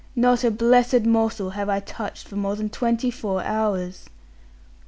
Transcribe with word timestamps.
Not 0.15 0.43
a 0.43 0.49
blessed 0.49 1.03
morsel 1.03 1.51
have 1.51 1.69
I 1.69 1.79
touched 1.79 2.27
for 2.27 2.35
more 2.35 2.55
than 2.55 2.69
twenty 2.71 3.11
four 3.11 3.43
hours.' 3.43 4.09